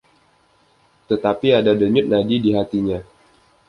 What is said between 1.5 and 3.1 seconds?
ada denyut nadi di hatinya.